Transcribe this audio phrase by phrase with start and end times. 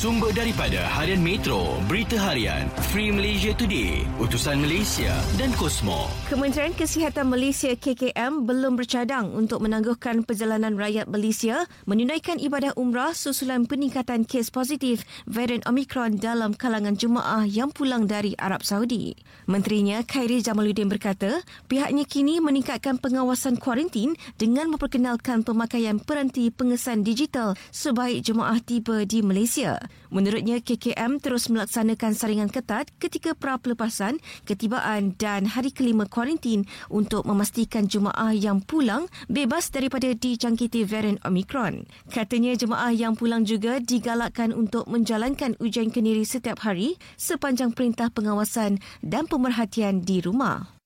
[0.00, 6.08] Sumber daripada Harian Metro, Berita Harian, Free Malaysia Today, Utusan Malaysia dan Kosmo.
[6.24, 13.68] Kementerian Kesihatan Malaysia KKM belum bercadang untuk menangguhkan perjalanan rakyat Malaysia menunaikan ibadah umrah susulan
[13.68, 19.12] peningkatan kes positif varian Omicron dalam kalangan jemaah yang pulang dari Arab Saudi.
[19.52, 27.52] Menterinya Khairi Jamaluddin berkata, pihaknya kini meningkatkan pengawasan kuarantin dengan memperkenalkan pemakaian peranti pengesan digital
[27.68, 29.89] sebaik jemaah tiba di Malaysia.
[30.10, 37.22] Menurutnya, KKM terus melaksanakan saringan ketat ketika pra pelepasan, ketibaan dan hari kelima kuarantin untuk
[37.22, 41.86] memastikan jemaah yang pulang bebas daripada dijangkiti varian Omicron.
[42.10, 48.82] Katanya jemaah yang pulang juga digalakkan untuk menjalankan ujian kendiri setiap hari sepanjang perintah pengawasan
[49.06, 50.79] dan pemerhatian di rumah.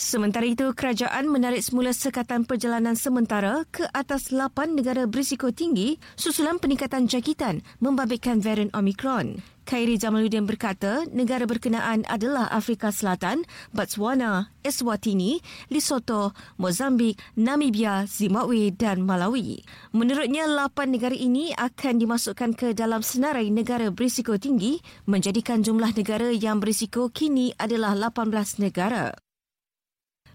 [0.00, 6.56] Sementara itu, kerajaan menarik semula sekatan perjalanan sementara ke atas 8 negara berisiko tinggi susulan
[6.56, 9.44] peningkatan jangkitan membabitkan varian Omicron.
[9.68, 13.44] Khairi Jamaluddin berkata, negara berkenaan adalah Afrika Selatan,
[13.76, 19.60] Botswana, Eswatini, Lesotho, Mozambik, Namibia, Zimbabwe dan Malawi.
[19.92, 26.32] Menurutnya, 8 negara ini akan dimasukkan ke dalam senarai negara berisiko tinggi menjadikan jumlah negara
[26.32, 29.12] yang berisiko kini adalah 18 negara.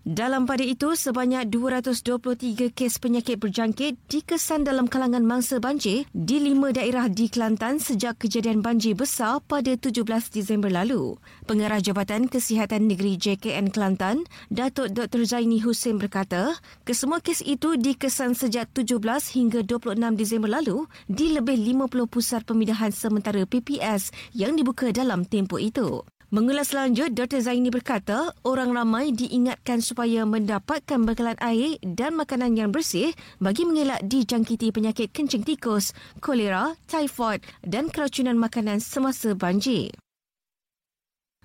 [0.06, 6.70] Dalam pada itu, sebanyak 223 kes penyakit berjangkit dikesan dalam kalangan mangsa banjir di lima
[6.70, 11.18] daerah di Kelantan sejak kejadian banjir besar pada 17 Disember lalu.
[11.50, 15.26] Pengarah Jabatan Kesihatan Negeri JKN Kelantan, Datuk Dr.
[15.26, 16.54] Zaini Hussein berkata,
[16.86, 19.02] kesemua kes itu dikesan sejak 17
[19.34, 25.58] hingga 26 Disember lalu di lebih 50 pusat pemindahan sementara PPS yang dibuka dalam tempoh
[25.58, 26.06] itu.
[26.36, 27.40] Mengulas lanjut, Dr.
[27.40, 34.04] Zaini berkata orang ramai diingatkan supaya mendapatkan bekalan air dan makanan yang bersih bagi mengelak
[34.04, 39.96] dijangkiti penyakit kencing tikus, kolera, typhoid dan keracunan makanan semasa banjir.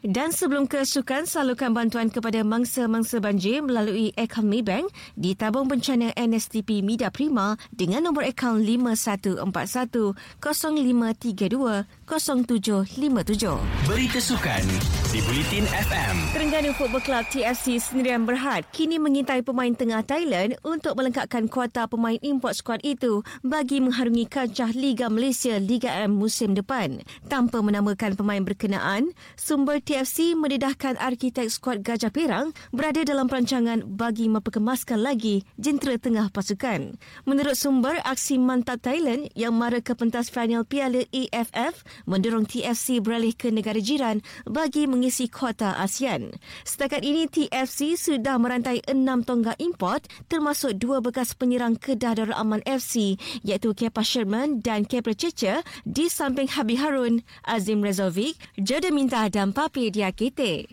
[0.01, 6.81] Dan sebelum kesukan, salurkan bantuan kepada mangsa-mangsa banjir melalui akaun Maybank di tabung bencana NSTP
[6.81, 13.61] Mida Prima dengan nombor akaun 5141 0532 0757.
[13.85, 14.65] Berita sukan
[15.13, 16.15] di Bulletin FM.
[16.33, 22.17] Terengganu Football Club TFC Sendirian Berhad kini mengintai pemain tengah Thailand untuk melengkapkan kuota pemain
[22.25, 27.05] import skuad itu bagi mengharungi kancah Liga Malaysia Liga M musim depan.
[27.29, 34.31] Tanpa menamakan pemain berkenaan, sumber TFC mendedahkan arkitek skuad Gajah Perang berada dalam perancangan bagi
[34.31, 36.95] memperkemaskan lagi jentera tengah pasukan.
[37.27, 43.35] Menurut sumber, aksi mantap Thailand yang mara ke pentas final Piala EFF mendorong TFC beralih
[43.35, 46.39] ke negara jiran bagi mengisi kuota ASEAN.
[46.63, 52.63] Setakat ini, TFC sudah merantai enam tonggak import termasuk dua bekas penyerang Kedah Darul Aman
[52.63, 59.27] FC iaitu Kepa Sherman dan Kepa Cecer di samping Habib Harun, Azim Rezovic, Joda Minta
[59.27, 60.69] dan Papi Wikipedia kita.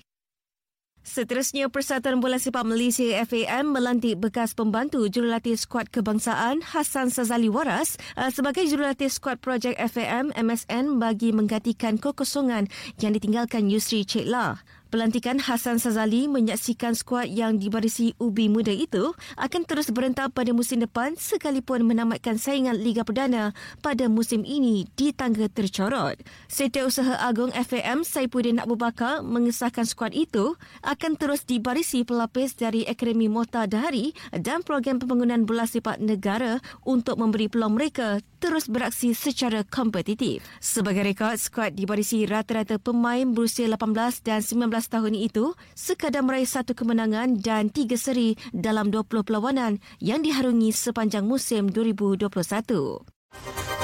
[1.07, 7.95] Seterusnya, Persatuan Bola Sepak Malaysia FAM melantik bekas pembantu jurulatih skuad kebangsaan Hassan Sazali Waras
[8.19, 12.67] uh, sebagai jurulatih skuad projek FAM MSN bagi menggantikan kekosongan
[12.99, 14.59] yang ditinggalkan Yusri Ceklah.
[14.87, 20.79] Pelantikan Hassan Sazali menyaksikan skuad yang dibarisi ubi muda itu akan terus berentap pada musim
[20.79, 23.51] depan sekalipun menamatkan saingan Liga Perdana
[23.83, 26.23] pada musim ini di tangga tercorot.
[26.47, 30.55] Setiausaha Agung FAM Saipuddin Abu Bakar mengesahkan skuad itu
[30.87, 37.19] akan terus dibarisi pelapis dari Akademi Mota Dahari dan program pembangunan bola sepak negara untuk
[37.19, 40.45] memberi peluang mereka terus beraksi secara kompetitif.
[40.61, 46.73] Sebagai rekod, skuad dibarisi rata-rata pemain berusia 18 dan 19 tahun itu sekadar meraih satu
[46.73, 52.29] kemenangan dan tiga seri dalam 20 perlawanan yang diharungi sepanjang musim 2021.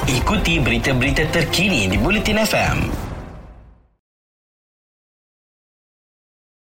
[0.04, 3.13] Ikuti berita-berita terkini di Bulletin FM.